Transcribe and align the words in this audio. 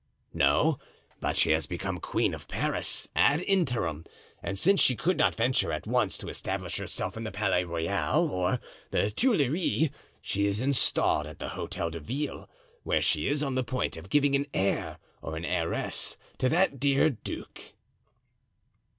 "No; 0.33 0.79
but 1.19 1.37
she 1.37 1.51
has 1.51 1.67
become 1.67 1.99
queen 1.99 2.33
of 2.33 2.47
Paris, 2.47 3.07
ad 3.15 3.43
interim, 3.43 4.03
and 4.41 4.57
since 4.57 4.79
she 4.81 4.95
could 4.95 5.15
not 5.15 5.35
venture 5.35 5.71
at 5.71 5.85
once 5.85 6.17
to 6.17 6.27
establish 6.27 6.77
herself 6.77 7.17
in 7.17 7.23
the 7.23 7.29
Palais 7.29 7.65
Royal 7.65 8.31
or 8.31 8.59
the 8.89 9.11
Tuileries, 9.11 9.91
she 10.19 10.47
is 10.47 10.59
installed 10.59 11.27
at 11.27 11.37
the 11.37 11.49
Hotel 11.49 11.91
de 11.91 11.99
Ville, 11.99 12.49
where 12.81 12.99
she 13.03 13.27
is 13.27 13.43
on 13.43 13.53
the 13.53 13.63
point 13.63 13.95
of 13.95 14.09
giving 14.09 14.33
an 14.35 14.47
heir 14.55 14.97
or 15.21 15.37
an 15.37 15.45
heiress 15.45 16.17
to 16.39 16.49
that 16.49 16.79
dear 16.79 17.11
duke." 17.11 17.73